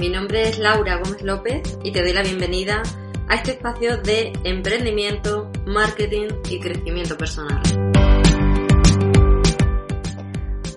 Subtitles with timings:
[0.00, 2.82] mi nombre es Laura Gómez López y te doy la bienvenida
[3.28, 7.60] a este espacio de emprendimiento, marketing y crecimiento personal.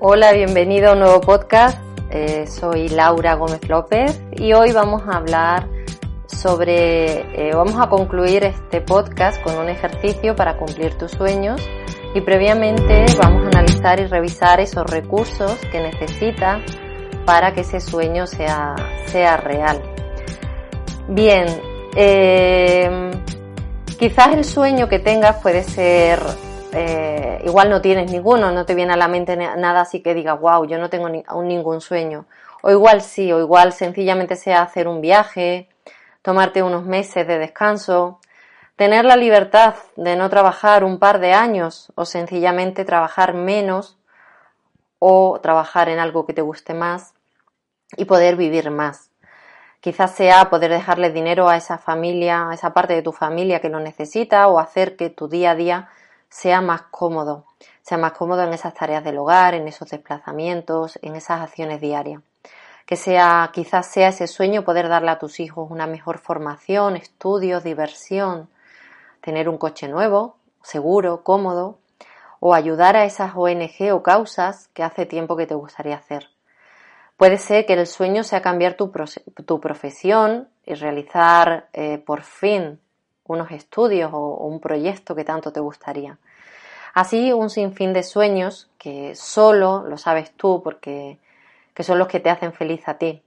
[0.01, 1.81] Hola, bienvenido a un nuevo podcast.
[2.09, 5.69] Eh, soy Laura Gómez López y hoy vamos a hablar
[6.27, 11.61] sobre, eh, vamos a concluir este podcast con un ejercicio para cumplir tus sueños
[12.13, 16.61] y previamente vamos a analizar y revisar esos recursos que necesitas
[17.25, 18.75] para que ese sueño sea,
[19.07, 19.81] sea real.
[21.07, 21.45] Bien,
[21.95, 23.11] eh,
[23.97, 26.19] quizás el sueño que tengas puede ser,
[26.71, 30.39] eh, igual no tienes ninguno, no te viene a la mente nada así que digas,
[30.39, 32.25] wow, yo no tengo ningún sueño.
[32.61, 35.67] O igual sí, o igual sencillamente sea hacer un viaje,
[36.21, 38.19] tomarte unos meses de descanso,
[38.75, 43.97] tener la libertad de no trabajar un par de años o sencillamente trabajar menos
[45.05, 47.13] o trabajar en algo que te guste más
[47.97, 49.09] y poder vivir más.
[49.81, 53.67] Quizás sea poder dejarle dinero a esa familia, a esa parte de tu familia que
[53.67, 55.89] lo necesita o hacer que tu día a día
[56.29, 57.43] sea más cómodo,
[57.81, 62.21] sea más cómodo en esas tareas del hogar, en esos desplazamientos, en esas acciones diarias.
[62.85, 67.65] Que sea, quizás sea ese sueño poder darle a tus hijos una mejor formación, estudios,
[67.65, 68.47] diversión,
[69.19, 71.79] tener un coche nuevo, seguro, cómodo,
[72.45, 76.27] o ayudar a esas ONG o causas que hace tiempo que te gustaría hacer.
[77.15, 78.91] Puede ser que el sueño sea cambiar tu,
[79.61, 82.81] profesión y realizar eh, por fin
[83.23, 86.17] unos estudios o, un proyecto que tanto te gustaría.
[86.93, 91.19] Así un sinfín de sueños que solo lo sabes tú porque
[91.73, 93.23] que son los que te hacen feliz a ti.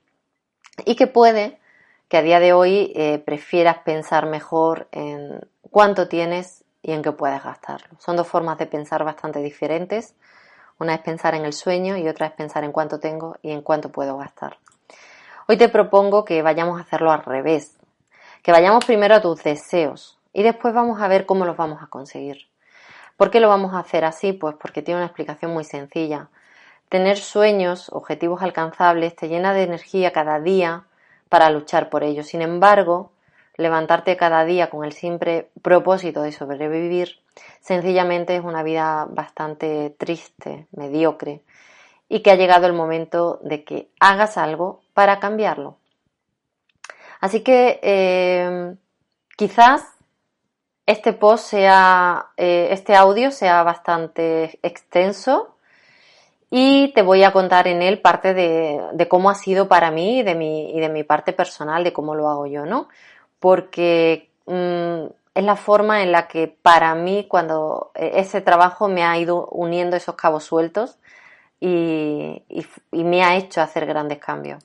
[0.85, 1.59] Y que puede
[2.11, 7.11] que a día de hoy eh, prefieras pensar mejor en cuánto tienes y en qué
[7.11, 7.99] puedes gastarlo.
[7.99, 10.15] Son dos formas de pensar bastante diferentes.
[10.79, 13.61] Una es pensar en el sueño y otra es pensar en cuánto tengo y en
[13.63, 14.59] cuánto puedo gastar.
[15.49, 17.77] Hoy te propongo que vayamos a hacerlo al revés,
[18.41, 21.89] que vayamos primero a tus deseos y después vamos a ver cómo los vamos a
[21.89, 22.47] conseguir.
[23.17, 24.33] ¿Por qué lo vamos a hacer así?
[24.33, 26.29] Pues porque tiene una explicación muy sencilla.
[26.89, 30.85] Tener sueños, objetivos alcanzables, te llena de energía cada día
[31.29, 32.29] para luchar por ellos.
[32.29, 33.11] Sin embargo,
[33.57, 37.21] levantarte cada día con el simple propósito de sobrevivir,
[37.61, 41.43] sencillamente es una vida bastante triste, mediocre,
[42.09, 45.79] y que ha llegado el momento de que hagas algo para cambiarlo.
[47.21, 48.75] Así que eh,
[49.37, 49.97] quizás
[50.87, 55.57] este post sea, eh, este audio sea bastante extenso
[56.49, 60.23] y te voy a contar en él parte de, cómo ha sido para mí y
[60.23, 62.89] de, mi, y de mi parte personal, de cómo lo hago yo, ¿no?
[63.39, 69.05] Porque mm, es la forma en la que para mí, cuando e, ese trabajo me
[69.05, 70.99] ha ido uniendo esos cabos sueltos
[71.61, 72.43] y,
[72.91, 74.65] me ha hecho hacer grandes cambios.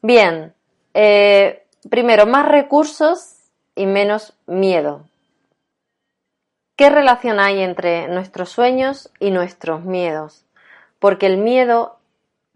[0.00, 0.54] Bien,
[0.94, 3.36] eh, primero, más recursos
[3.74, 5.04] y menos miedo.
[6.76, 10.44] ¿Qué relación hay entre nuestros sueños y nuestros miedos?
[10.98, 11.98] Porque el miedo,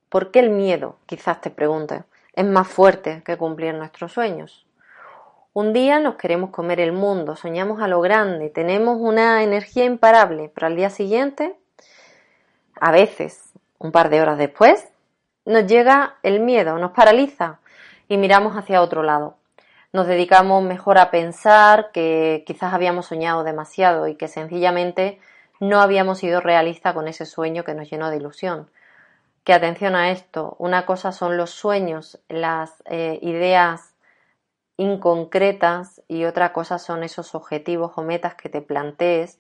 [0.09, 0.97] ¿por qué el miedo?
[1.07, 4.65] Quizás te pregunte, es más fuerte que cumplir nuestros sueños.
[5.55, 10.51] Un día nos queremos comer el mundo, soñamos a lo grande, tenemos una energía imparable,
[10.55, 11.55] pero al día siguiente,
[12.81, 14.89] a veces, un par de horas después,
[15.45, 17.59] nos llega el miedo, nos paraliza
[18.09, 19.37] y miramos hacia otro lado.
[19.93, 25.21] Nos dedicamos mejor a pensar que quizás habíamos soñado demasiado y que sencillamente
[25.61, 28.71] no habíamos sido realistas con ese sueño que nos llenó de ilusión.
[29.45, 33.92] Que atención a esto, una cosa son los sueños, las eh, ideas
[34.83, 39.39] inconcretas y otra cosa son esos objetivos o metas que te plantees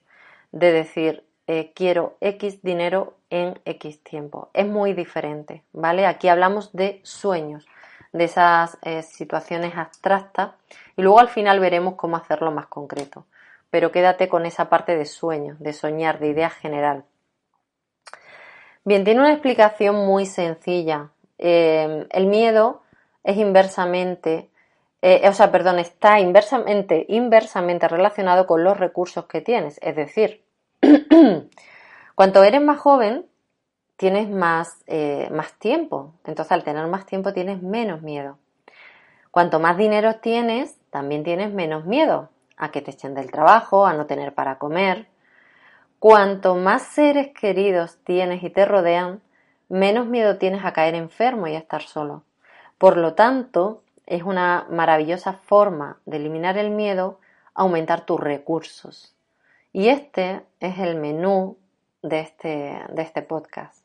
[0.53, 4.51] de decir eh, quiero X dinero en X tiempo.
[4.55, 6.07] Es muy diferente, ¿vale?
[6.07, 7.67] Aquí hablamos de sueños,
[8.13, 10.53] de esas eh, situaciones abstractas
[10.97, 13.27] y luego al final veremos cómo hacerlo más concreto
[13.73, 17.05] pero quédate con esa parte de sueño, de soñar, de idea general.
[18.85, 21.09] Bien, tiene una explicación muy sencilla.
[21.39, 22.83] Eh, el miedo
[23.25, 24.51] es inversamente,
[25.03, 29.79] eh, o sea, perdón, está inversamente, inversamente relacionado con los recursos que tienes.
[29.83, 30.45] Es decir,
[32.15, 33.27] cuanto eres más joven,
[33.97, 36.15] tienes más, eh, más tiempo.
[36.25, 38.39] Entonces, al tener más tiempo, tienes menos miedo.
[39.33, 43.95] Cuanto más dinero tienes, también tienes menos miedo a que te echen del trabajo, a
[43.95, 45.09] no tener para comer.
[45.99, 49.21] Cuanto más seres queridos tienes y te rodean,
[49.69, 52.23] menos miedo tienes a caer enfermo y a estar solo.
[52.79, 57.19] Por lo tanto, es una maravillosa forma de eliminar el miedo
[57.55, 59.15] aumentar tus recursos.
[59.73, 61.57] Y este es el menú
[62.03, 63.85] de este, de este podcast.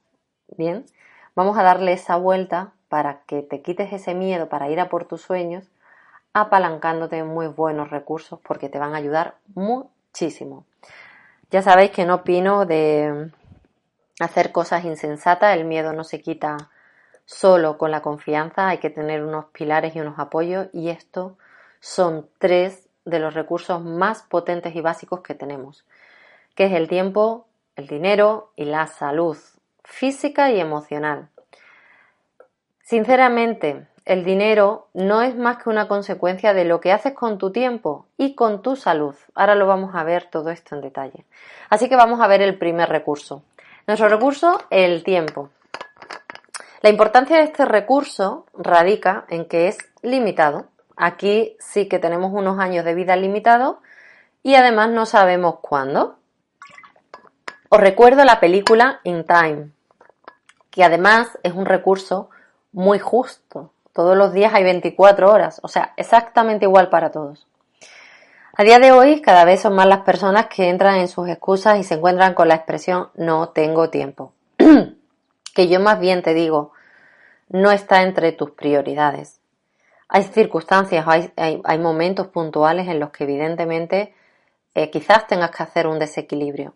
[0.58, 0.86] Bien,
[1.36, 5.06] vamos a darle esa vuelta para que te quites ese miedo para ir a por
[5.06, 5.70] tus sueños,
[6.34, 10.66] apalancándote en muy buenos recursos porque te van a ayudar muchísimo.
[11.52, 13.32] Ya sabéis que no opino de
[14.20, 16.70] hacer cosas insensatas, el miedo no se quita
[17.28, 21.38] solo con la confianza, hay que tener unos pilares y unos apoyos y esto
[21.82, 25.86] son tres de los recursos más potentes y básicos que tenemos,
[26.56, 27.46] que es el tiempo,
[27.76, 29.38] el dinero y la salud
[29.84, 31.28] física y emocional.
[32.82, 37.52] Sinceramente, el dinero no es más que una consecuencia de lo que haces con tu
[37.52, 39.16] tiempo y con tu salud.
[39.36, 41.26] Ahora lo vamos a ver todo esto en detalle.
[41.70, 43.44] Así que vamos a ver el primer recurso.
[43.86, 45.50] Nuestro recurso, el tiempo.
[46.82, 50.68] La importancia de este recurso radica en que es limitado.
[50.96, 53.78] Aquí sí que tenemos unos años de vida limitados
[54.44, 56.20] y además no sabemos cuándo.
[57.70, 59.72] Os recuerdo la película In Time,
[60.70, 62.30] que además es un recurso
[62.72, 63.72] muy justo.
[63.92, 67.48] Todos los días hay 24 horas, o sea, exactamente igual para todos.
[68.56, 71.80] A día de hoy, cada vez son más las personas que entran en sus excusas
[71.80, 74.34] y se encuentran con la expresión no tengo tiempo.
[75.58, 76.72] que yo más bien te digo,
[77.50, 79.42] no está entre tus prioridades.
[80.08, 84.14] Hay circunstancias, hay, hay, momentos puntuales en los que evidentemente
[84.76, 86.76] eh, quizás tengas que hacer un desequilibrio,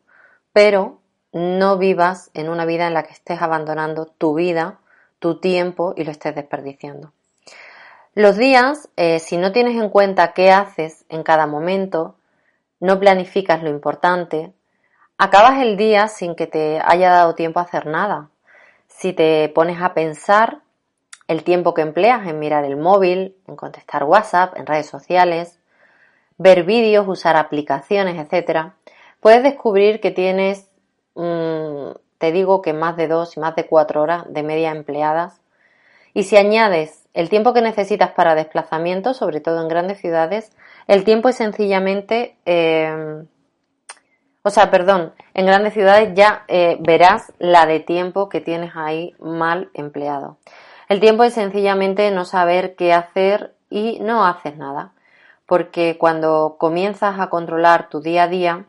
[0.52, 0.98] pero
[1.32, 4.80] no vivas en una vida en la que estés abandonando tu vida
[5.20, 7.14] tu tiempo y lo estés desperdiciando.
[8.16, 12.16] Los días, eh, si no tienes en cuenta qué haces en cada momento,
[12.80, 14.54] no planificas lo importante,
[15.20, 18.31] acabas el día sin que te haya dado tiempo a hacer nada.
[19.02, 20.60] Si te pones a pensar
[21.28, 25.60] el tiempo que empleas en mirar el móvil, en contestar WhatsApp, en redes sociales,
[26.38, 28.74] ver vídeos, usar aplicaciones, etc.,
[29.20, 30.70] puedes descubrir que tienes
[31.16, 35.42] mm, te digo que más de dos y más de cuatro horas de media empleadas.
[36.14, 40.52] Y si añades el tiempo que necesitas para desplazamiento, sobre todo en grandes ciudades,
[40.86, 43.24] el tiempo es sencillamente, eh,
[44.44, 49.16] o sea, perdón, en grandes ciudades ya eh, verás la de tiempo que tienes ahí
[49.20, 50.38] mal empleado.
[50.90, 54.94] El tiempo es sencillamente no saber qué hacer y no haces nada,
[55.46, 58.66] porque cuando comienzas a controlar tu día a día,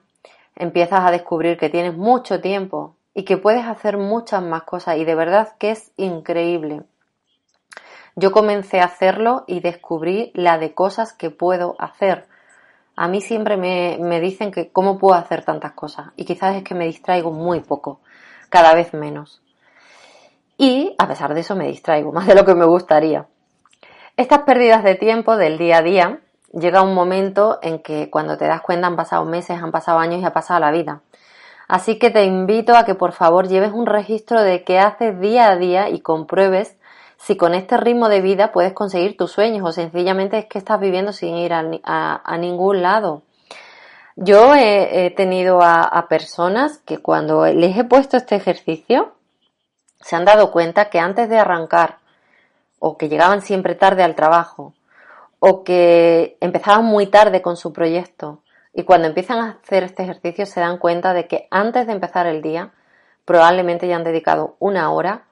[0.57, 5.05] empiezas a descubrir que tienes mucho tiempo y que puedes hacer muchas más cosas y
[5.05, 6.83] de verdad que es increíble.
[8.15, 12.27] Yo comencé a hacerlo y descubrí la de cosas que puedo hacer.
[12.97, 16.63] A mí siempre me, me dicen que cómo puedo hacer tantas cosas y quizás es
[16.63, 18.01] que me distraigo muy poco,
[18.49, 19.43] cada vez menos.
[20.59, 23.27] Y a pesar de eso me distraigo más de lo que me gustaría.
[24.17, 26.21] Estas pérdidas de tiempo del día a día
[26.53, 30.21] llega un momento en que cuando te das cuenta han pasado meses, han pasado años
[30.21, 31.01] y ha pasado la vida.
[31.67, 35.51] Así que te invito a que por favor lleves un registro de qué haces día
[35.51, 36.77] a día y compruebes
[37.23, 40.81] si con este ritmo de vida puedes conseguir tus sueños o sencillamente es que estás
[40.81, 43.23] viviendo sin ir a, ningún lado.
[44.17, 49.15] Yo he, tenido a, personas que cuando les he puesto este ejercicio
[50.01, 51.99] se han dado cuenta que antes de arrancar
[52.81, 54.75] o que llegaban siempre tarde al trabajo
[55.39, 58.41] o que empezaban muy tarde con su proyecto
[58.75, 62.27] y cuando empiezan a hacer este ejercicio se dan cuenta de que antes de empezar
[62.27, 62.73] el día
[63.25, 65.23] probablemente ya han dedicado una hora,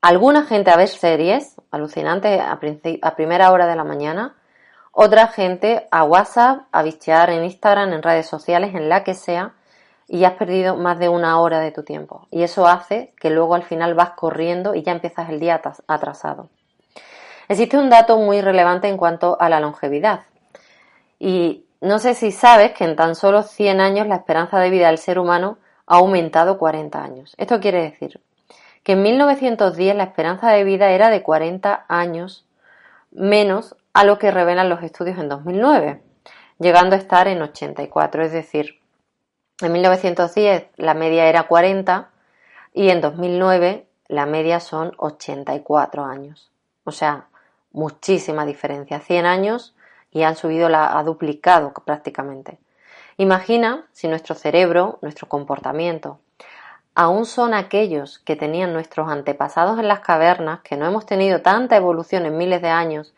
[0.00, 4.36] alguna gente a ver series, alucinantes a, a primera hora de la mañana,
[4.92, 9.54] otra gente a WhatsApp, a bichear en Instagram, en redes sociales, en la que sea,
[10.08, 12.26] y has perdido más de una hora de tu tiempo.
[12.30, 16.48] Y eso hace que luego al final vas corriendo y ya empiezas el día atrasado.
[17.48, 20.22] Existe un dato muy relevante en cuanto a la longevidad.
[21.18, 24.88] Y no sé si sabes que en tan solo 100 años la esperanza de vida
[24.88, 27.34] del ser humano ha aumentado 40 años.
[27.38, 28.20] Esto quiere decir
[28.88, 32.46] que en 1910 la esperanza de vida era de 40 años
[33.10, 36.00] menos a lo que revelan los estudios en 2009,
[36.58, 38.24] llegando a estar en 84.
[38.24, 38.80] Es decir,
[39.60, 42.08] en 1910 la media era 40
[42.72, 46.50] y en 2009 la media son 84 años.
[46.84, 47.26] O sea,
[47.72, 49.00] muchísima diferencia.
[49.00, 49.76] 100 años
[50.10, 52.58] y han subido, la, ha duplicado prácticamente.
[53.18, 56.20] Imagina si nuestro cerebro, nuestro comportamiento,
[56.98, 61.76] aún son aquellos que tenían nuestros antepasados en las cavernas, que no hemos tenido tanta
[61.76, 63.14] evolución en miles de años,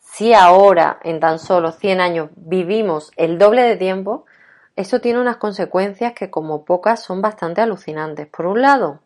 [0.00, 4.24] si ahora en tan solo 100 años vivimos el doble de tiempo,
[4.74, 8.26] eso tiene unas consecuencias que como pocas son bastante alucinantes.
[8.26, 8.98] Por un lado,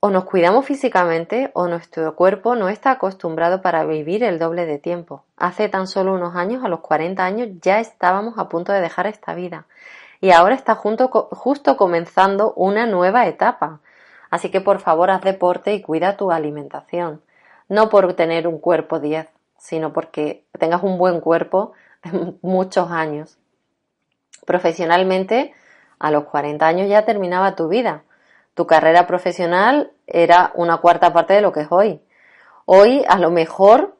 [0.00, 4.78] o nos cuidamos físicamente o nuestro cuerpo no está acostumbrado para vivir el doble de
[4.78, 5.24] tiempo.
[5.36, 9.06] Hace tan solo unos años, a los 40 años, ya estábamos a punto de dejar
[9.06, 9.66] esta vida.
[10.20, 13.80] Y ahora está justo comenzando una nueva etapa.
[14.30, 17.22] Así que por favor haz deporte y cuida tu alimentación.
[17.68, 21.72] No por tener un cuerpo 10, sino porque tengas un buen cuerpo
[22.42, 23.38] muchos años.
[24.46, 25.54] Profesionalmente,
[25.98, 28.04] a los 40 años ya terminaba tu vida.
[28.54, 32.00] Tu carrera profesional era una cuarta parte de lo que es hoy.
[32.66, 33.96] Hoy, a lo mejor,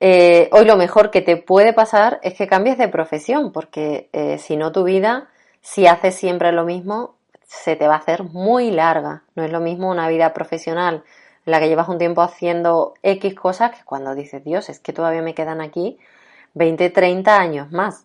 [0.00, 4.38] eh, hoy lo mejor que te puede pasar es que cambies de profesión, porque eh,
[4.38, 5.28] si no tu vida,
[5.60, 9.24] si haces siempre lo mismo, se te va a hacer muy larga.
[9.34, 11.04] No es lo mismo una vida profesional
[11.46, 14.92] en la que llevas un tiempo haciendo X cosas que cuando dices, Dios, es que
[14.92, 15.98] todavía me quedan aquí
[16.54, 18.04] 20, 30 años más.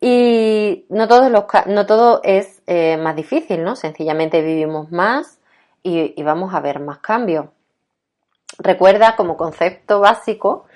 [0.00, 3.76] Y no, todos los, no todo es eh, más difícil, ¿no?
[3.76, 5.38] Sencillamente vivimos más
[5.82, 7.46] y, vamos a ver más cambios.
[8.58, 10.66] Recuerda como concepto básico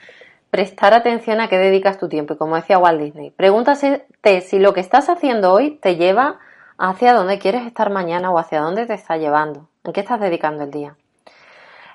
[0.51, 2.35] prestar atención a qué dedicas tu tiempo.
[2.35, 4.07] Y como decía Walt Disney, pregúntate
[4.41, 6.39] si lo que estás haciendo hoy te lleva
[6.79, 9.69] hacia dónde quieres estar mañana o hacia dónde te está llevando.
[9.85, 10.97] ¿En qué estás dedicando el día?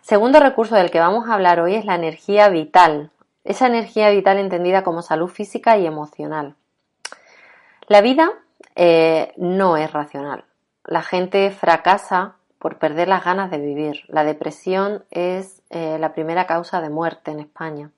[0.01, 3.11] Segundo recurso del que vamos a hablar hoy es la energía vital.
[3.43, 6.55] Esa energía vital entendida como salud física y emocional.
[7.87, 8.31] La vida
[8.75, 10.43] eh, no es racional.
[10.85, 14.03] La gente fracasa por perder las ganas de vivir.
[14.07, 17.91] La depresión es eh, la primera causa de muerte en España.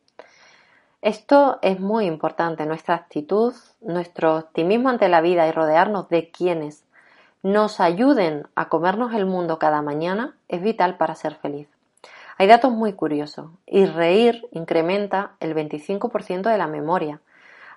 [1.06, 6.84] Esto es muy importante, nuestra actitud, nuestro optimismo ante la vida y rodearnos de quienes
[7.44, 11.68] nos ayuden a comernos el mundo cada mañana es vital para ser feliz.
[12.40, 17.22] Hay datos muy curiosos y reír incrementa el 25% de la memoria,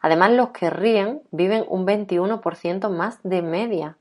[0.01, 3.97] Además, los que ríen viven un 21% más de media.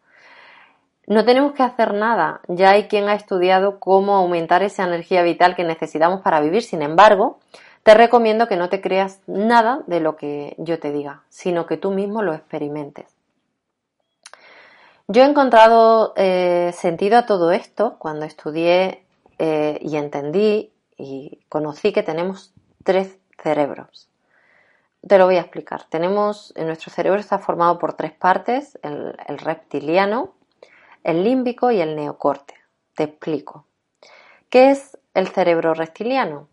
[1.08, 5.56] No tenemos que hacer nada, ya hay quien ha estudiado cómo aumentar esa energía vital
[5.56, 6.62] que necesitamos para vivir.
[6.62, 7.40] Sin embargo,
[7.88, 11.78] te recomiendo que no te creas nada de lo que yo te diga, sino que
[11.78, 13.16] tú mismo lo experimentes.
[15.08, 19.06] Yo he encontrado eh, sentido a todo esto cuando estudié
[19.40, 22.54] eh, y entendí y conocí que tenemos
[22.84, 24.10] tres cerebros.
[25.08, 25.86] Te lo voy a explicar.
[25.86, 30.34] Tenemos, en nuestro cerebro está formado por tres partes, el, reptiliano,
[31.06, 32.54] el límbico y el neocorte.
[32.98, 33.64] Te explico.
[34.50, 36.50] ¿Qué es el cerebro reptiliano?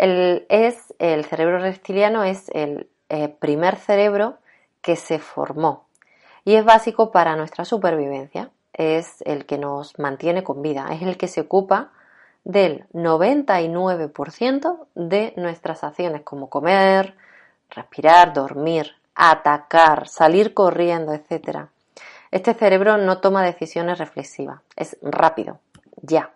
[0.00, 4.38] El, es, el cerebro reptiliano es el eh, primer cerebro
[4.80, 5.84] que se formó
[6.42, 8.50] y es básico para nuestra supervivencia.
[8.72, 11.90] Es el que nos mantiene con vida, es el que se ocupa
[12.44, 17.14] del 99% de nuestras acciones como comer,
[17.68, 21.66] respirar, dormir, atacar, salir corriendo, etc.
[22.30, 25.58] Este cerebro no toma decisiones reflexivas, es rápido,
[26.00, 26.30] ya.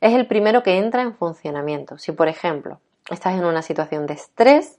[0.00, 1.98] Es el primero que entra en funcionamiento.
[1.98, 4.78] Si, por ejemplo, estás en una situación de estrés,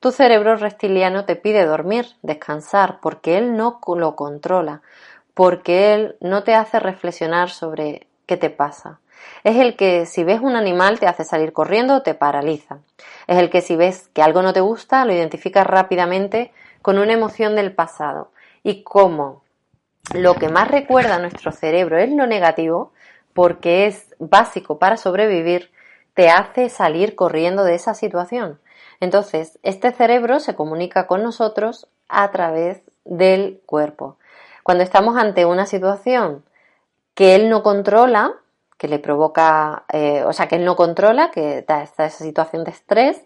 [0.00, 4.82] tu cerebro reptiliano te pide dormir, descansar, porque él no lo controla,
[5.34, 9.00] porque él no te hace reflexionar sobre qué te pasa.
[9.44, 12.78] Es el que si ves un animal te hace salir corriendo, te paraliza.
[13.26, 16.52] Es el que si ves que algo no te gusta, lo identificas rápidamente
[16.82, 18.32] con una emoción del pasado.
[18.62, 19.42] Y como
[20.14, 22.92] lo que más recuerda a nuestro cerebro es lo negativo,
[23.32, 25.70] porque es básico para sobrevivir,
[26.14, 28.60] te hace salir corriendo de esa situación.
[29.00, 34.18] Entonces, este cerebro se comunica con nosotros a través del cuerpo.
[34.62, 36.44] Cuando estamos ante una situación
[37.14, 38.34] que él no controla,
[38.76, 42.70] que le provoca, eh, o sea, que él no controla, que está esa situación de
[42.70, 43.22] estrés,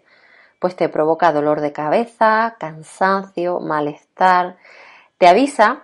[0.59, 4.57] pues te provoca dolor de cabeza, cansancio, malestar,
[5.17, 5.83] te avisa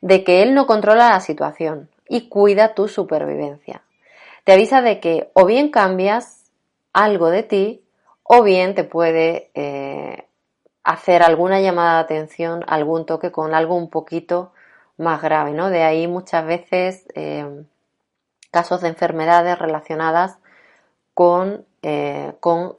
[0.00, 3.82] de que él no controla la situación y cuida tu supervivencia.
[4.44, 6.50] Te avisa de que o bien cambias
[6.92, 7.84] algo de ti
[8.22, 10.26] o bien te puede eh,
[10.84, 14.52] hacer alguna llamada de atención, algún toque con algo un poquito
[14.96, 15.70] más grave, ¿no?
[15.70, 17.64] De ahí muchas veces eh,
[18.50, 20.38] casos de enfermedades relacionadas
[21.14, 22.32] con, eh,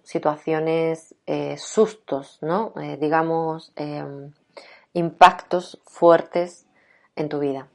[0.03, 1.15] situaciones,
[1.57, 2.73] sustos, ¿no?
[2.99, 3.73] Digamos,
[4.93, 6.67] impactos fuertes
[7.15, 7.67] en tu vida.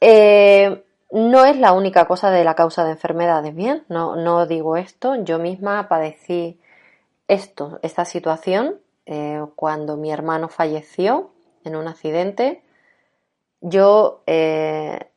[0.00, 5.14] No es la única cosa de la causa de enfermedades, bien, no, no digo esto,
[5.24, 6.60] yo misma padecí
[7.28, 8.80] esto, esta situación,
[9.54, 11.30] cuando mi hermano falleció
[11.64, 12.62] en un accidente,
[13.60, 14.22] yo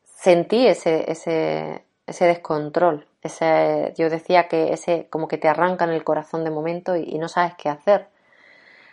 [0.04, 3.06] sentí ese, ese, ese descontrol.
[3.22, 7.18] Ese, yo decía que ese como que te arranca en el corazón de momento y,
[7.18, 8.08] no sabes qué hacer.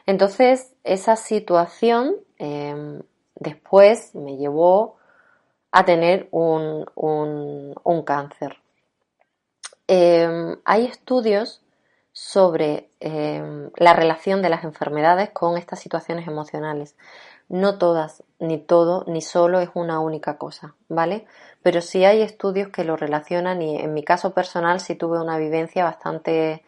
[0.05, 3.01] Entonces, esa situación em,
[3.35, 4.96] después me llevó
[5.71, 8.57] a tener un, un, cáncer.
[9.87, 11.61] Em, hay estudios
[12.11, 16.95] sobre eh, la relación de las enfermedades con estas situaciones emocionales.
[17.49, 21.25] No todas, ni todo, ni solo es una única cosa, ¿vale?
[21.63, 25.37] Pero sí hay estudios que lo relacionan y en mi caso personal sí tuve una
[25.37, 26.63] vivencia bastante,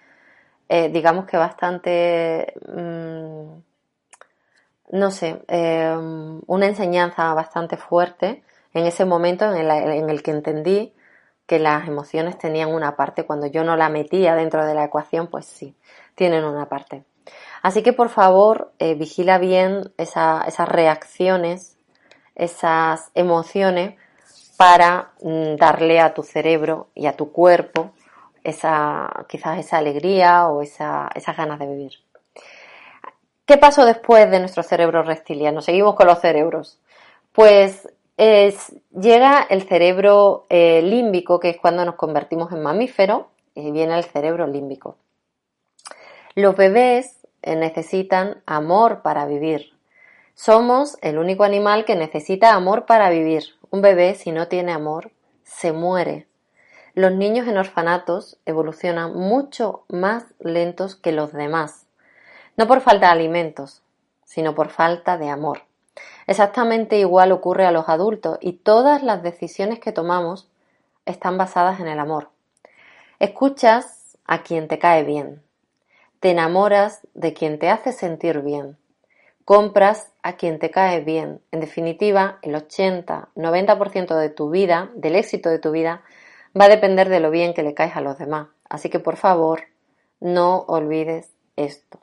[0.70, 3.60] eh, digamos que bastante, mm,
[4.91, 5.96] no sé, eh,
[6.48, 10.94] una enseñanza bastante fuerte en ese momento en el, que entendí
[11.48, 13.26] que las emociones tenían una parte.
[13.26, 15.76] Cuando yo no la metía dentro de la ecuación, pues sí,
[16.16, 17.04] tienen una parte.
[17.62, 21.78] Así que por favor, eh, vigila bien esas reacciones,
[22.36, 23.96] esas emociones
[24.58, 27.92] para mm, darle a tu cerebro y a tu cuerpo
[28.44, 31.92] esa, quizás esa alegría o esa, esas ganas de vivir.
[33.46, 35.62] ¿Qué pasó después de nuestro cerebro reptiliano?
[35.62, 36.80] Seguimos con los cerebros.
[37.32, 37.90] Pues
[38.92, 44.04] llega el cerebro eh, límbico, que es cuando nos convertimos en mamífero, y viene el
[44.04, 44.98] cerebro límbico.
[46.36, 49.72] Los bebés eh, necesitan amor para vivir.
[50.36, 53.44] Somos el único animal que necesita amor para vivir.
[53.72, 55.12] Un bebé, si no tiene amor,
[55.44, 56.28] se muere.
[56.96, 61.86] Los niños en orfanatos evolucionan mucho más lentos que los demás.
[62.58, 63.82] No por falta de alimentos,
[64.26, 65.69] sino por falta de amor.
[66.30, 70.48] Exactamente igual ocurre a los adultos y todas las decisiones que tomamos
[71.08, 72.30] están basadas en el amor.
[73.18, 75.42] Escuchas a quien te cae bien.
[76.20, 78.78] Te enamoras de quien te hace sentir bien.
[79.44, 81.42] Compras a quien te cae bien.
[81.52, 86.04] En definitiva, el 80-90% de tu vida, del éxito de tu vida,
[86.56, 88.50] va a depender de lo bien que le caes a los demás.
[88.70, 89.64] Así que por favor,
[90.20, 92.00] no olvides esto.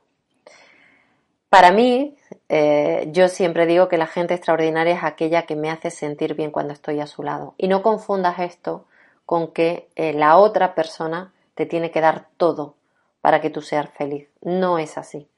[1.49, 2.17] Para mí,
[2.49, 6.51] eh, yo siempre digo que la gente extraordinaria es aquella que me hace sentir bien
[6.51, 7.55] cuando estoy a su lado.
[7.57, 8.87] Y no confundas esto
[9.25, 12.75] con que eh, la otra persona te tiene que dar todo
[13.21, 14.29] para que tú seas feliz.
[14.41, 15.29] No es así.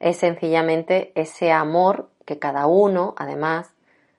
[0.00, 3.74] Es sencillamente ese amor que cada uno, además,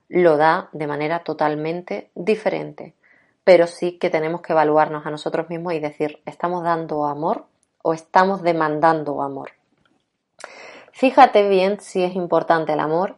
[0.08, 2.96] lo da de manera totalmente diferente.
[3.44, 7.46] Pero sí que tenemos que evaluarnos a nosotros mismos y decir, ¿estamos dando amor
[7.84, 9.52] o estamos demandando amor?
[11.00, 13.16] Fíjate bien si es importante el amor,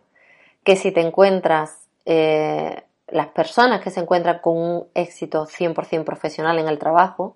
[0.64, 6.60] que si te encuentras, eh, las personas que se encuentran con un éxito 100% profesional
[6.60, 7.36] en el trabajo,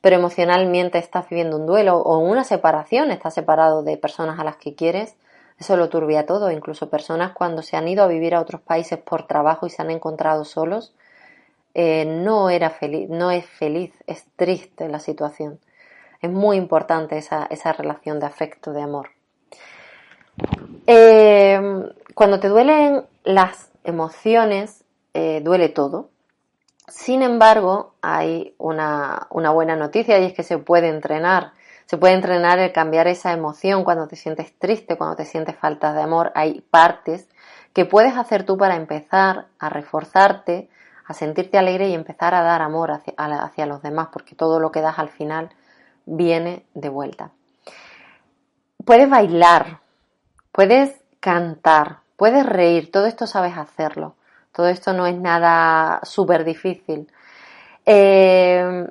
[0.00, 4.58] pero emocionalmente estás viviendo un duelo o una separación, estás separado de personas a las
[4.58, 5.16] que quieres,
[5.58, 6.52] eso lo turbia todo.
[6.52, 9.82] Incluso personas cuando se han ido a vivir a otros países por trabajo y se
[9.82, 10.94] han encontrado solos,
[11.74, 15.58] eh, no era feliz, no es feliz, es triste la situación.
[16.22, 19.13] Es muy importante esa, esa relación de afecto, de amor.
[20.86, 21.60] Eh,
[22.14, 26.10] cuando te duelen las emociones, eh, duele todo.
[26.88, 31.52] Sin embargo, hay una, una, buena noticia y es que se puede entrenar.
[31.86, 35.92] Se puede entrenar el cambiar esa emoción cuando te sientes triste, cuando te sientes falta
[35.92, 36.32] de amor.
[36.34, 37.28] Hay partes
[37.72, 40.68] que puedes hacer tú para empezar a reforzarte,
[41.06, 44.80] a sentirte alegre y empezar a dar amor hacia los demás, porque todo lo que
[44.80, 45.50] das al final
[46.06, 47.32] viene de vuelta.
[48.84, 49.80] Puedes bailar,
[50.54, 54.14] Puedes cantar, puedes reír, todo esto sabes hacerlo.
[54.52, 57.10] Todo esto no es nada súper difícil.
[57.84, 58.86] Eh,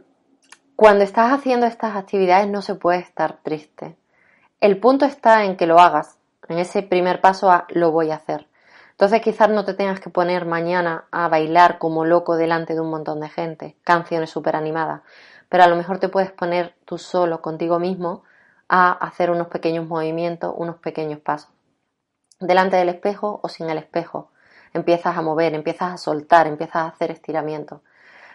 [0.75, 3.95] cuando estás haciendo estas actividades no se puede estar triste.
[4.59, 6.17] El punto está en que lo hagas,
[6.49, 8.45] en ese primer paso a lo voy a hacer.
[8.91, 12.89] Entonces quizás no te tengas que poner mañana a bailar como loco delante de un
[12.89, 14.99] montón de gente, canciones súper animadas,
[15.47, 18.23] pero a lo mejor te puedes poner tú solo contigo mismo
[18.67, 21.52] a hacer unos pequeños movimientos, unos pequeños pasos
[22.47, 24.29] delante del espejo o sin el espejo.
[24.73, 27.81] Empiezas a mover, empiezas a soltar, empiezas a hacer estiramientos.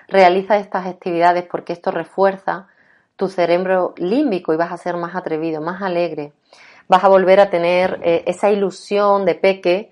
[0.07, 2.69] Realiza estas actividades porque esto refuerza
[3.17, 6.33] tu cerebro límbico y vas a ser más atrevido, más alegre.
[6.89, 9.91] Vas a volver a tener eh, esa ilusión de peque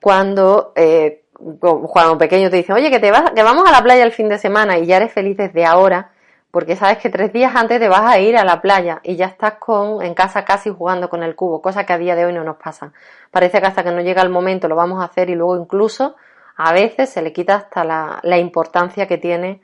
[0.00, 4.04] cuando, eh, cuando pequeño te dicen, oye, que, te vas, que vamos a la playa
[4.04, 6.12] el fin de semana y ya eres feliz desde ahora
[6.50, 9.26] porque sabes que tres días antes te vas a ir a la playa y ya
[9.26, 12.32] estás con, en casa casi jugando con el cubo, cosa que a día de hoy
[12.32, 12.92] no nos pasa.
[13.30, 16.16] Parece que hasta que no llega el momento lo vamos a hacer y luego incluso
[16.56, 19.60] a veces se le quita hasta la, importancia que tiene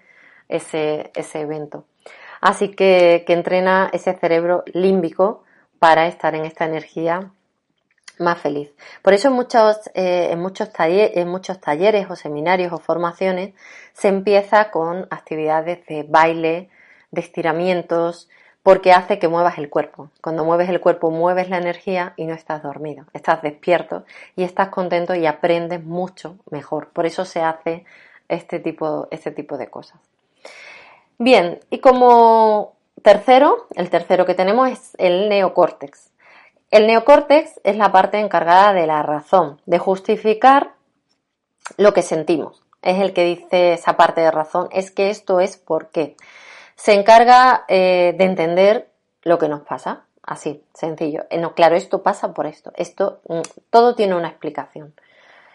[0.49, 1.85] ese, ese evento.
[2.41, 5.43] Así que, que entrena ese cerebro límbico
[5.79, 7.31] para estar en esta energía
[8.19, 8.73] más feliz.
[9.03, 13.55] Por eso en muchos, eh, en, muchos en muchos talleres o seminarios o formaciones
[13.93, 16.71] se empieza con actividades de baile,
[17.11, 18.29] de estiramientos,
[18.65, 20.11] porque hace que muevas el cuerpo.
[20.23, 24.05] Cuando mueves el cuerpo mueves la energía y no estás dormido, estás despierto
[24.37, 26.89] y estás contento y aprendes mucho mejor.
[26.89, 27.85] Por eso se hace
[28.29, 30.01] este tipo, este tipo de cosas.
[31.19, 32.73] Bien, y como
[33.03, 36.11] tercero, el tercero que tenemos es el neocórtex.
[36.75, 40.73] El neocórtex es la parte encargada de la razón, de justificar
[41.77, 42.65] lo que sentimos.
[42.83, 46.17] Es el que dice esa parte de razón, es que esto es por qué.
[46.75, 48.89] Se encarga eh, de entender
[49.23, 51.27] lo que nos pasa, así, sencillo.
[51.31, 52.73] Eh, claro, esto pasa por esto.
[52.75, 54.95] Esto, mm, todo tiene una explicación.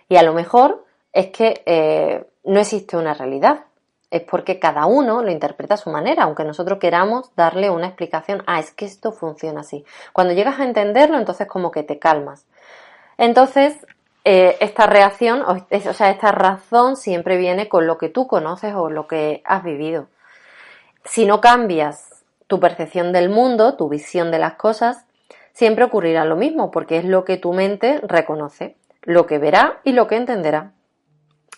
[0.08, 3.66] Y a lo mejor es que eh, no existe una realidad.
[4.12, 8.43] Es porque cada uno lo interpreta a su manera, aunque nosotros queramos darle una explicación.
[8.48, 9.86] Ah, es que esto funciona así.
[10.13, 12.45] Cuando llegas a entenderlo, entonces como que te calmas.
[13.17, 13.86] Entonces,
[14.26, 18.74] eh, esta reacción, o, o sea, esta razón siempre viene con lo que tú conoces
[18.76, 20.08] o lo que has vivido.
[21.06, 25.06] Si no cambias tu percepción del mundo, tu visión de las cosas,
[25.54, 29.91] siempre ocurrirá lo mismo, porque es lo que tu mente reconoce, lo que verá y
[29.91, 30.72] lo que entenderá.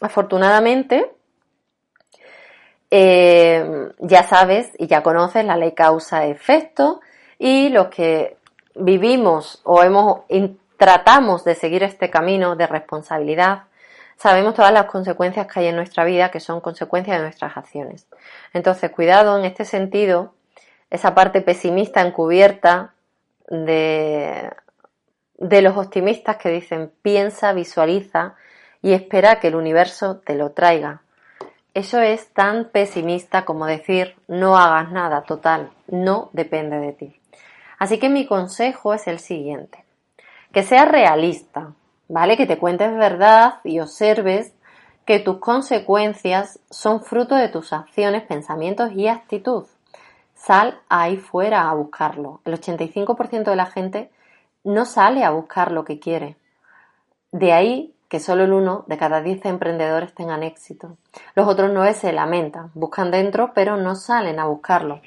[0.02, 1.12] Afortunadamente,
[2.92, 7.00] eh, ya sabes y ya conoces la ley causa-efecto
[7.40, 8.38] y los que
[8.76, 10.22] vivimos o hemos
[10.78, 13.66] tratamos de seguir este camino de responsabilidad,
[14.18, 18.08] sabemos todas las consecuencias que hay en nuestra vida que son consecuencias de nuestras acciones.
[18.52, 20.34] Entonces, cuidado en este sentido
[20.90, 22.94] esa parte pesimista encubierta
[23.48, 24.52] de,
[25.38, 28.36] de los optimistas que dicen piensa, visualiza
[28.82, 31.02] y espera que el universo te lo traiga.
[31.74, 37.16] Eso es tan pesimista como decir no hagas nada, total, no depende de ti.
[37.80, 39.86] Así que mi consejo es el siguiente,
[40.52, 41.74] que seas realista,
[42.10, 42.36] ¿vale?
[42.36, 44.54] Que te cuentes verdad y observes
[45.06, 49.66] que tus consecuencias son fruto de tus acciones, pensamientos y actitud.
[50.36, 52.42] Sal ahí fuera a buscarlo.
[52.46, 54.12] El 85% de la gente
[54.64, 56.36] no sale a buscar lo que quiere.
[57.32, 60.98] De ahí que solo el uno de cada 10 emprendedores tengan éxito.
[61.34, 65.00] Los otros nueve se lamentan, buscan dentro, pero no salen a buscarlo.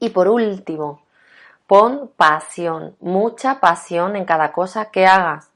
[0.00, 1.02] Y por último,
[1.68, 5.52] pon pasión, mucha pasión en cada cosa que hagas,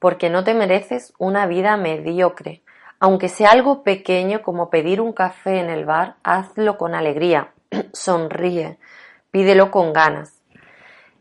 [0.00, 2.62] porque no te mereces una vida mediocre.
[2.98, 7.52] Aunque sea algo pequeño como pedir un café en el bar, hazlo con alegría
[7.92, 8.78] sonríe,
[9.30, 10.42] pídelo con ganas.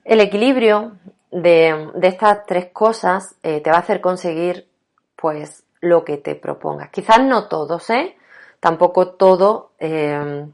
[0.03, 0.93] El equilibrio
[1.33, 4.67] de, estas tres cosas eh, te va a hacer conseguir
[5.15, 6.89] pues lo que te propongas.
[6.89, 8.15] Quizás no todos, ¿eh?
[8.59, 10.47] Tampoco todo eh,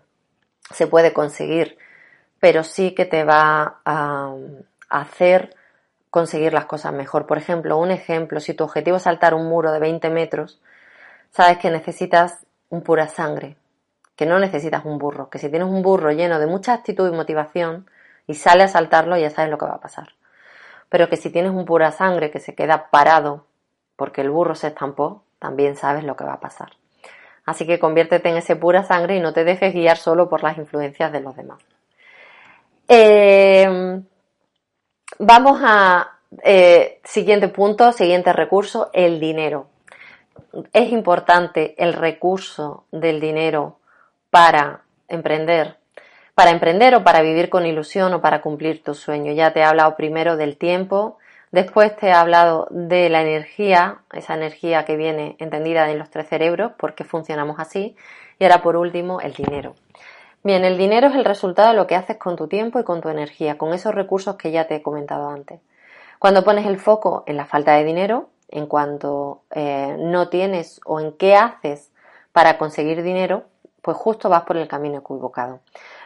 [0.71, 1.77] se puede conseguir,
[2.39, 4.33] pero sí que te va a,
[4.89, 5.55] a hacer
[6.09, 7.27] conseguir las cosas mejor.
[7.27, 10.61] Por ejemplo, un ejemplo, si tu objetivo es saltar un muro de 20 metros,
[11.29, 13.57] sabes que necesitas un pura sangre,
[14.15, 17.15] que no necesitas un burro, que si tienes un burro lleno de mucha actitud y
[17.15, 17.89] motivación
[18.25, 20.09] y sale a saltarlo ya sabes lo que va a pasar.
[20.89, 23.45] Pero que si tienes un pura sangre que se queda parado
[23.95, 26.71] porque el burro se estampó, también sabes lo que va a pasar.
[27.45, 30.57] Así que conviértete en ese pura sangre y no te dejes guiar solo por las
[30.57, 31.59] influencias de los demás.
[32.87, 34.01] Eh,
[35.17, 39.67] vamos a eh, siguiente punto, siguiente recurso, el dinero.
[40.73, 43.79] Es importante el recurso del dinero
[44.29, 45.78] para emprender,
[46.39, 49.33] para emprender o para vivir con ilusión o para cumplir tu sueño.
[49.33, 51.17] Ya te he hablado primero del tiempo,
[51.51, 56.29] después te he hablado de la energía, esa energía que viene entendida en los tres
[56.29, 57.97] cerebros, porque funcionamos así,
[58.39, 59.75] y ahora por último el dinero.
[60.41, 63.01] Bien, el dinero es el resultado de lo que haces con tu tiempo y con
[63.01, 65.59] tu energía, con esos recursos que ya te he comentado antes.
[66.19, 71.01] Cuando pones el foco en la falta de dinero, en cuanto eh, no tienes o
[71.01, 71.91] en qué haces
[72.31, 73.43] para conseguir dinero,
[73.81, 75.59] pues justo vas por el camino equivocado.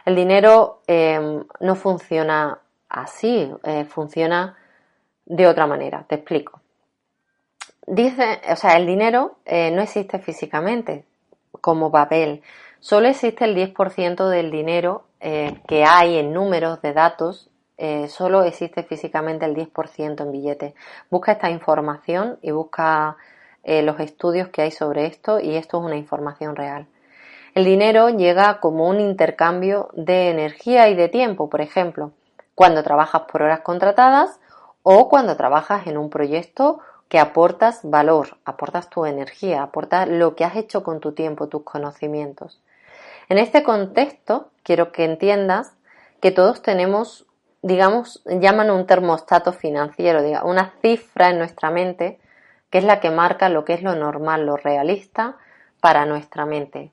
[0.04, 1.18] El dinero eh,
[1.60, 2.58] no funciona
[2.90, 4.56] así, eh, funciona
[5.24, 6.60] de otra manera, te explico.
[7.86, 11.04] Dice, o sea, el dinero eh, no existe físicamente
[11.60, 12.42] como papel,
[12.80, 17.48] solo existe el 10% del dinero que hay en números de datos,
[18.08, 20.74] solo existe físicamente el 10% en billetes.
[21.08, 23.16] Busca esta información y busca
[23.64, 26.86] los estudios que hay sobre esto y esto es una información real.
[27.54, 32.10] El dinero llega como un intercambio de energía y de tiempo, por ejemplo,
[32.56, 34.40] cuando trabajas por horas contratadas
[34.82, 40.44] o cuando trabajas en un proyecto que aportas valor, aportas tu energía, aportas lo que
[40.44, 42.60] has hecho con tu tiempo, tus conocimientos.
[43.28, 45.74] En este contexto, quiero que entiendas
[46.20, 47.24] que todos tenemos,
[47.62, 52.18] digamos, llaman un termostato financiero, una cifra en nuestra mente
[52.70, 55.36] que es la que marca lo que es lo normal, lo realista
[55.80, 56.90] para nuestra mente.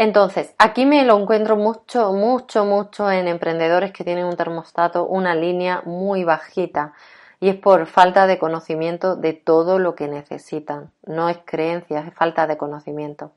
[0.00, 5.34] Entonces, aquí me lo encuentro mucho, mucho, mucho en emprendedores que tienen un termostato, una
[5.34, 6.92] línea muy bajita.
[7.40, 10.92] Y es por falta de conocimiento de todo lo que necesitan.
[11.04, 13.32] No es creencia, es falta de conocimiento.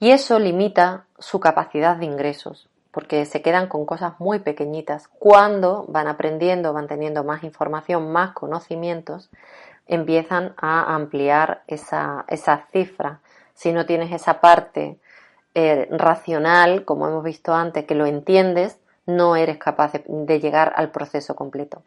[0.00, 2.68] Y eso limita su capacidad de ingresos.
[2.90, 5.06] porque se quedan con cosas muy pequeñitas.
[5.06, 9.30] Cuando van aprendiendo, van teniendo más información, más conocimientos,
[9.86, 13.20] empiezan a ampliar esa, esa cifra.
[13.54, 14.98] Si no tienes esa parte
[15.60, 20.92] eh, racional, como hemos visto antes, que lo entiendes, no eres capaz de, llegar al
[20.92, 21.82] proceso completo.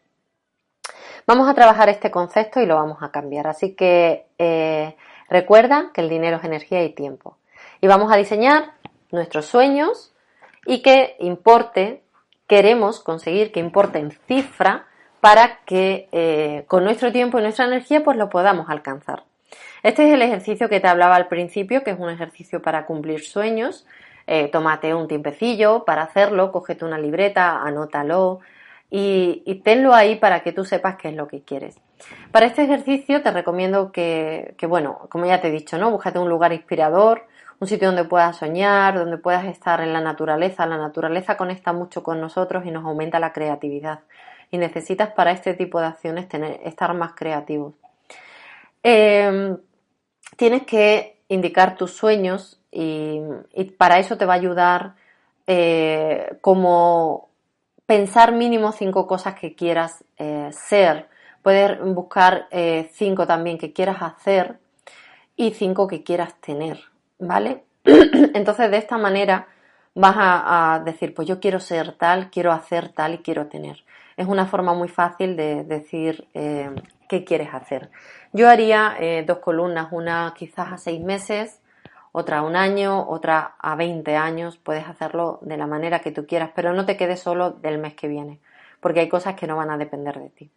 [1.26, 3.48] Vamos a trabajar este concepto y lo vamos a cambiar.
[3.48, 4.98] Así que eh,
[5.30, 7.38] recuerda que el dinero es energía y tiempo.
[7.80, 8.74] Y vamos a diseñar
[9.10, 10.12] nuestros sueños
[10.66, 12.04] y que importe,
[12.48, 14.86] queremos conseguir que importe en cifra
[15.22, 19.24] para que eh, con nuestro tiempo y nuestra energía pues lo podamos alcanzar.
[19.84, 23.24] Este es el ejercicio que te hablaba al principio, que es un ejercicio para cumplir
[23.24, 23.86] sueños.
[24.28, 28.40] Eh, tómate un tiempecillo para hacerlo, cógete una libreta, anótalo
[28.92, 31.80] y, tenlo ahí para que tú sepas qué es lo que quieres.
[32.32, 35.90] Para este ejercicio te recomiendo que, bueno, como ya te he dicho, ¿no?
[35.92, 37.26] Búscate un lugar inspirador,
[37.60, 40.66] un sitio donde puedas soñar, donde puedas estar en la naturaleza.
[40.66, 44.02] La naturaleza conecta mucho con nosotros y nos aumenta la creatividad
[44.52, 47.74] y necesitas para este tipo de acciones tener, estar más creativos.
[48.84, 49.58] Em,
[50.36, 53.22] tienes que indicar tus sueños y,
[53.78, 54.96] para eso te va a ayudar
[55.48, 57.30] eh, como
[57.86, 61.08] pensar mínimo cinco cosas que quieras eh, ser.
[61.42, 64.60] Puedes buscar eh, cinco también que quieras hacer
[65.36, 66.80] y cinco que quieras tener,
[67.20, 67.64] ¿vale?
[67.84, 69.48] Entonces de esta manera
[69.94, 73.84] vas a, decir, pues yo quiero ser tal, quiero hacer tal y quiero tener
[74.18, 76.28] es una forma muy fácil de decir
[77.12, 77.90] qué quieres hacer.
[78.32, 81.60] Yo haría eh, dos columnas, una quizás a seis meses,
[82.14, 84.56] otra a un año, otra a 20 años.
[84.56, 87.96] Puedes hacerlo de la manera que tú quieras, pero no te quedes solo del mes
[87.96, 88.40] que viene,
[88.80, 90.52] porque hay cosas que no van a depender de ti.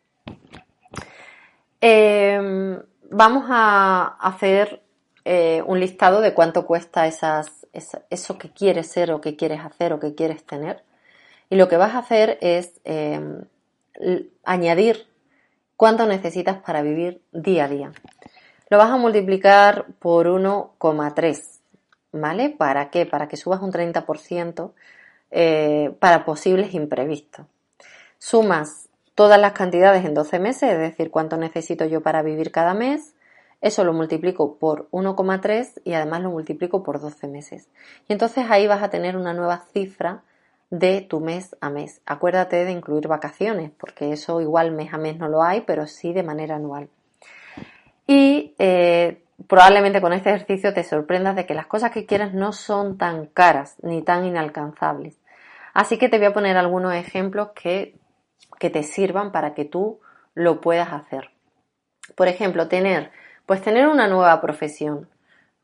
[1.80, 4.80] Em, vamos a hacer
[5.24, 9.92] eh, un listado de cuánto cuesta esas, eso que quieres ser o que quieres hacer
[9.92, 10.84] o que quieres tener.
[11.50, 13.42] Y lo que vas a hacer es em,
[14.44, 15.08] añadir
[15.76, 17.92] cuánto necesitas para vivir día a día.
[18.70, 21.60] Lo vas a multiplicar por 1,3,
[22.12, 22.50] ¿vale?
[22.50, 23.06] ¿Para qué?
[23.06, 24.72] Para que subas un 30%
[25.30, 27.46] eh, para posibles imprevistos.
[28.18, 32.74] Sumas todas las cantidades en 12 meses, es decir, cuánto necesito yo para vivir cada
[32.74, 33.14] mes.
[33.60, 37.68] Eso lo multiplico por 1,3 y además lo multiplico por 12 meses.
[38.08, 40.22] Y entonces ahí vas a tener una nueva cifra
[40.78, 42.00] de tu mes a mes.
[42.04, 46.12] Acuérdate de incluir vacaciones, porque eso igual mes a mes no lo hay, pero sí
[46.12, 46.88] de manera anual.
[48.06, 52.52] Y eh, probablemente con este ejercicio te sorprendas de que las cosas que quieres no
[52.52, 55.16] son tan caras ni tan inalcanzables.
[55.72, 57.96] Así que te voy a poner algunos ejemplos que,
[58.58, 60.00] que te sirvan para que tú
[60.34, 61.30] lo puedas hacer.
[62.16, 63.12] Por ejemplo, tener,
[63.46, 65.08] pues tener una nueva profesión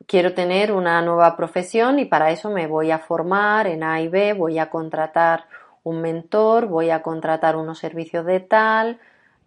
[0.07, 4.09] quiero tener una nueva profesión y para eso me voy a formar en A y
[4.09, 5.45] B, voy a contratar
[5.83, 9.01] un mentor, voy a contratar unos servicios de tal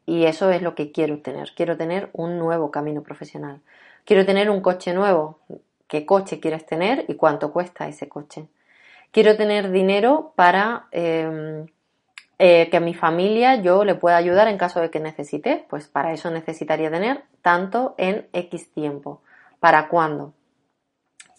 [0.05, 1.51] y eso es lo que quiero tener.
[1.55, 3.61] Quiero tener un nuevo camino profesional.
[4.05, 5.39] Quiero tener un coche nuevo.
[5.87, 8.47] ¿Qué coche quieres tener y cuánto cuesta ese coche?
[9.11, 11.67] Quiero tener dinero para em,
[12.39, 15.65] eh, que a mi familia yo le pueda ayudar en caso de que necesite.
[15.69, 19.21] Pues para eso necesitaría tener tanto en X tiempo.
[19.59, 20.33] ¿Para cuándo?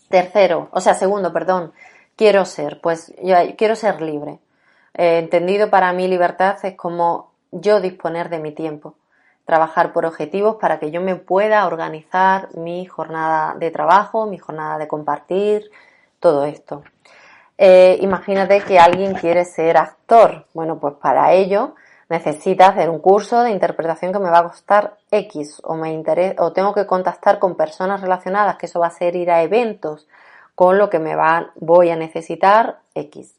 [0.09, 1.73] Tercero, o sea, segundo, perdón,
[2.17, 4.39] quiero ser, pues yo quiero ser libre.
[4.95, 8.95] Eh, entendido para mí libertad es como yo disponer de mi tiempo,
[9.45, 14.79] trabajar por objetivos para que yo me pueda organizar mi jornada de trabajo, mi jornada
[14.79, 15.71] de compartir,
[16.21, 16.83] todo esto.
[17.59, 20.47] Eh, imagínate que alguien quiere ser actor.
[20.55, 21.75] Bueno, pues para ello
[22.09, 26.03] necesita hacer un curso de interpretación que me va a costar X o me
[26.39, 30.07] o tengo que contactar con personas relacionadas, que eso va a ser ir a eventos,
[30.55, 33.35] con lo que me va, voy a necesitar X.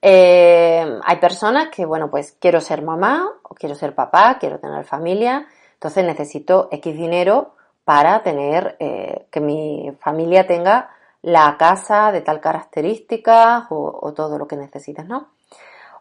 [0.00, 4.84] Eh, hay personas que, bueno, pues quiero ser mamá o quiero ser papá, quiero tener
[4.84, 10.90] familia, entonces necesito X dinero para tener, eh, que mi familia tenga
[11.22, 15.28] la casa de tal característica o, o todo lo que necesites, ¿no?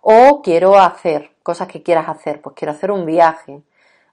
[0.02, 3.62] O quiero hacer cosas que quieras hacer, pues quiero hacer un viaje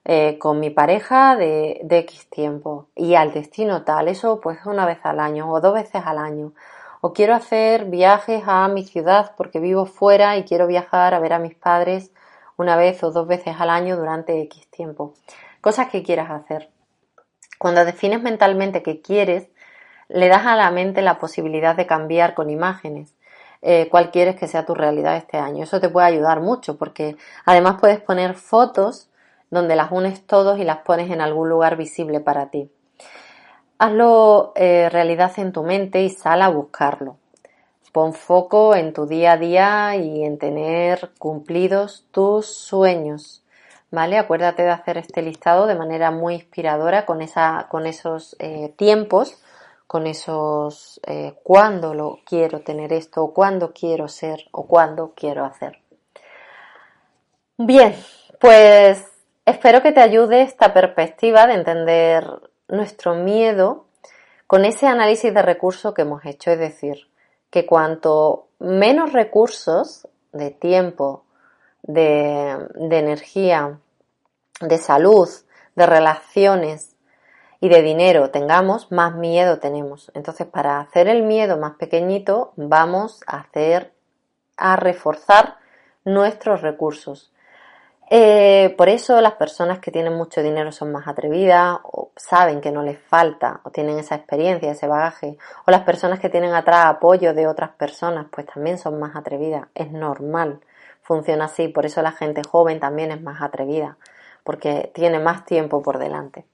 [0.05, 4.85] eh, con mi pareja de, de X tiempo y al destino tal, eso pues una
[4.85, 6.53] vez al año o dos veces al año.
[7.01, 11.33] O quiero hacer viajes a mi ciudad porque vivo fuera y quiero viajar a ver
[11.33, 12.11] a mis padres
[12.55, 15.13] una vez o dos veces al año durante X tiempo.
[15.61, 16.69] Cosas que quieras hacer.
[17.57, 19.49] Cuando defines mentalmente qué quieres,
[20.07, 23.15] le das a la mente la posibilidad de cambiar con imágenes
[23.61, 25.63] eh, cuál quieres que sea tu realidad este año.
[25.63, 29.09] Eso te puede ayudar mucho porque además puedes poner fotos
[29.51, 32.71] donde las unes todos y las pones en algún lugar visible para ti.
[33.77, 37.17] Hazlo eh, realidad en tu mente y sal a buscarlo.
[37.91, 43.43] pon foco en tu día a día y en tener cumplidos tus sueños.
[43.91, 44.19] ¿Vale?
[44.19, 49.41] Acuérdate de hacer este listado de manera muy inspiradora con, esa, con esos eh, tiempos,
[49.89, 55.43] con esos eh, cuándo lo quiero tener esto, o cuándo quiero ser, o cuándo quiero
[55.43, 55.81] hacer.
[57.57, 57.95] Bien,
[58.39, 59.03] pues
[59.45, 62.23] espero que te ayude esta perspectiva de entender
[62.67, 63.87] nuestro miedo
[64.45, 67.09] con ese análisis de recursos que hemos hecho, es decir,
[67.49, 71.23] que cuanto menos recursos de tiempo,
[71.81, 72.59] de,
[72.91, 73.79] energía,
[74.61, 75.27] de salud,
[75.75, 76.95] de relaciones
[77.61, 80.11] y de dinero tengamos, más miedo tenemos.
[80.13, 83.93] Entonces, para hacer el miedo más pequeñito, vamos a hacer,
[84.57, 85.57] a reforzar
[86.05, 87.31] nuestros recursos.
[88.11, 92.71] Eh, por eso las personas que tienen mucho dinero son más atrevidas o saben que
[92.71, 95.37] no les falta o tienen esa experiencia, ese bagaje.
[95.67, 99.67] O las personas que tienen atrás apoyo de otras personas pues también son más atrevidas.
[99.75, 100.61] Es normal,
[101.03, 101.67] funciona así.
[101.67, 103.97] Por eso la gente joven también es más atrevida
[104.43, 106.45] porque tiene más tiempo por delante.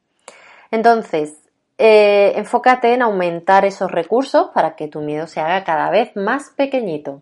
[0.71, 1.37] Entonces,
[1.77, 6.51] eh, enfócate en aumentar esos recursos para que tu miedo se haga cada vez más
[6.55, 7.21] pequeñito.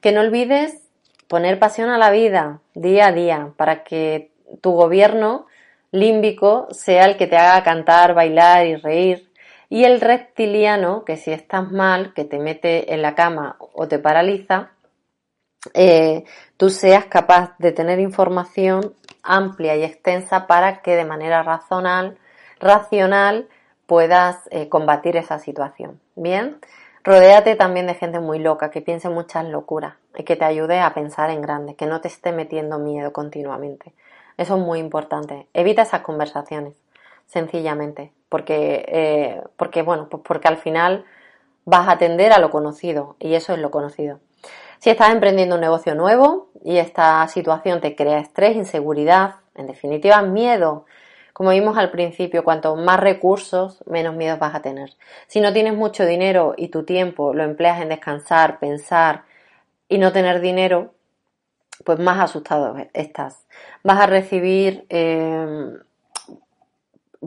[0.00, 0.82] Que no olvides
[1.28, 5.46] poner pasión a la vida día a día para que tu gobierno
[5.90, 9.28] límbico sea el que te haga cantar, bailar y reír
[9.70, 13.98] y el reptiliano, que si estás mal, que te mete en la cama o te
[13.98, 14.70] paraliza,
[15.74, 16.24] eh,
[16.56, 22.16] tú seas capaz de tener información amplia y extensa para que de manera racional,
[22.60, 23.48] racional
[23.86, 26.00] puedas eh, combatir esa situación.
[26.14, 26.58] Bien,
[27.08, 30.92] Rodéate también de gente muy loca, que piense muchas locuras y que te ayude a
[30.92, 33.94] pensar en grande, que no te esté metiendo miedo continuamente.
[34.36, 35.46] Eso es muy importante.
[35.54, 36.74] Evita esas conversaciones,
[37.26, 41.06] sencillamente, porque, eh, porque bueno, pues porque al final
[41.64, 44.20] vas a atender a lo conocido y eso es lo conocido.
[44.78, 50.20] Si estás emprendiendo un negocio nuevo y esta situación te crea estrés, inseguridad, en definitiva
[50.20, 50.84] miedo,
[51.38, 54.96] como vimos al principio, cuanto más recursos, menos miedos vas a tener.
[55.28, 59.22] Si no tienes mucho dinero y tu tiempo lo empleas en descansar, pensar
[59.88, 60.94] y no tener dinero,
[61.84, 63.46] pues más asustado estás.
[63.84, 65.76] Vas a recibir, eh,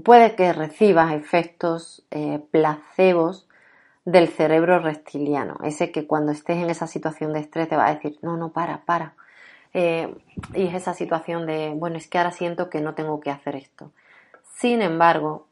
[0.04, 3.48] puede que recibas efectos eh, placebos
[4.04, 7.94] del cerebro reptiliano, ese que cuando estés en esa situación de estrés te va a
[7.94, 9.16] decir, no, no, para, para.
[9.74, 10.14] Eh,
[10.54, 13.56] y es esa situación de, bueno, es que ahora siento que no tengo que hacer
[13.56, 13.92] esto.
[14.56, 15.48] Sin embargo,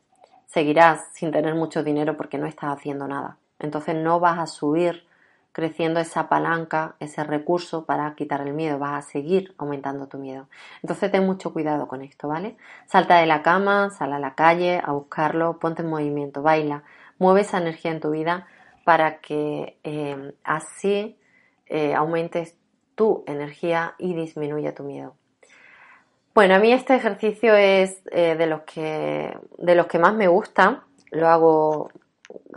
[0.47, 3.37] seguirás sin tener mucho dinero porque no estás haciendo nada.
[3.59, 5.07] Entonces no vas a subir
[5.51, 10.47] creciendo esa palanca, ese recurso para quitar el miedo, vas a seguir aumentando tu miedo.
[10.81, 12.55] Entonces ten mucho cuidado con esto, ¿vale?
[12.85, 16.83] Salta de la cama, sal a la calle a buscarlo, ponte en movimiento, baila,
[17.17, 18.47] mueve esa energía en tu vida
[18.85, 21.17] para que eh, así
[21.65, 22.55] eh, aumentes
[22.99, 25.15] tu energía y disminuya tu miedo.
[26.35, 30.27] Bueno, a mí este ejercicio es eh, de, los que, de los que más me
[30.27, 30.83] gusta.
[31.09, 31.91] Lo hago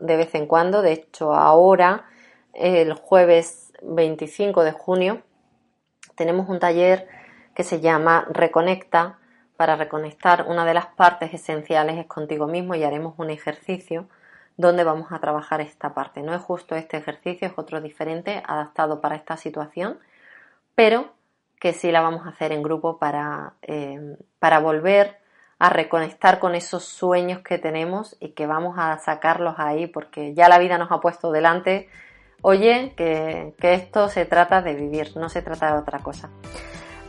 [0.00, 0.82] de vez en cuando.
[0.82, 2.06] De hecho, ahora,
[2.54, 5.22] el jueves 25 de junio,
[6.16, 7.06] tenemos un taller
[7.54, 9.20] que se llama Reconecta.
[9.56, 14.08] Para reconectar, una de las partes esenciales es contigo mismo y haremos un ejercicio
[14.56, 16.20] donde vamos a trabajar esta parte.
[16.20, 20.00] No es justo este ejercicio, es otro diferente, adaptado para esta situación,
[20.74, 21.12] pero
[21.60, 25.22] que sí la vamos a hacer en grupo para, eh, para volver
[25.62, 30.48] a reconectar con esos sueños que tenemos y que vamos a sacarlos ahí porque ya
[30.48, 31.88] la vida nos ha puesto delante.
[32.40, 36.30] Oye, que, esto se trata de vivir, no se trata de otra cosa.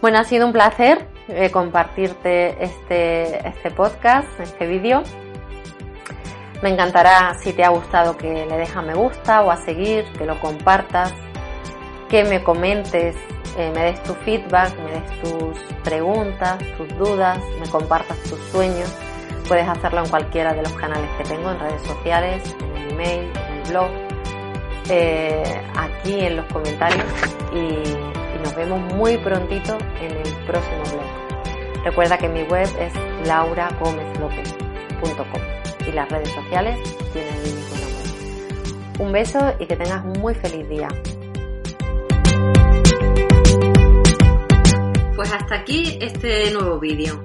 [0.02, 5.02] Bueno, ha sido un placer eh, compartirte este, este podcast, este vídeo.
[6.62, 10.28] Me encantará si te ha gustado que le dejes me gusta o a seguir, que
[10.28, 11.12] lo compartas,
[12.08, 13.15] que me comentes
[13.57, 18.89] eh, me des tu feedback, me des tus preguntas, tus dudas, me compartas tus sueños.
[19.47, 23.31] Puedes hacerlo en cualquiera de los canales que tengo, en redes sociales, en el email,
[23.35, 23.89] en el blog,
[24.89, 25.43] eh,
[25.75, 27.05] aquí en los comentarios
[27.53, 31.03] y, y nos vemos muy prontito en el próximo blog.
[31.83, 32.93] Recuerda que mi web es
[33.27, 35.41] lauragomezlopez.com
[35.88, 36.80] y las redes sociales
[37.11, 37.93] tienen el mismo nombre.
[38.99, 40.88] Un beso y que tengas un muy feliz día.
[45.15, 47.23] Pues hasta aquí este nuevo vídeo.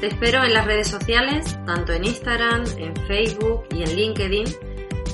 [0.00, 4.46] Te espero en las redes sociales, tanto en Instagram, en Facebook y en LinkedIn.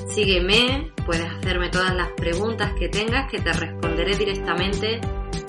[0.09, 4.99] Sígueme, puedes hacerme todas las preguntas que tengas que te responderé directamente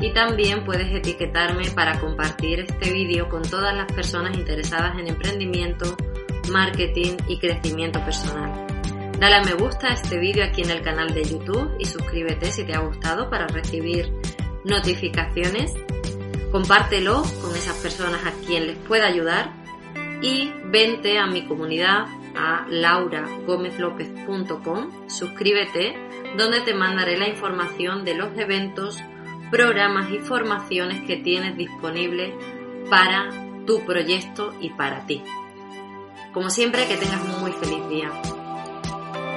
[0.01, 5.97] y también puedes etiquetarme para compartir este vídeo con todas las personas interesadas en emprendimiento,
[6.51, 8.72] marketing y crecimiento personal.
[9.23, 12.51] Dale a me gusta a este vídeo aquí en el canal de YouTube y suscríbete
[12.51, 14.13] si te ha gustado para recibir
[14.65, 15.73] notificaciones.
[16.51, 19.53] Compártelo con esas personas a quien les pueda ayudar
[20.23, 22.07] y vente a mi comunidad
[22.37, 25.95] a lauragomezlopez.com, suscríbete,
[26.37, 28.99] donde te mandaré la información de los eventos,
[29.53, 32.35] programas y formaciones que tienes disponibles
[32.91, 33.29] para
[33.67, 35.23] tu proyecto y para ti.
[36.35, 38.11] Como siempre, que tengas un muy feliz día.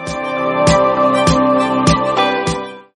[0.06, 0.35] Bye.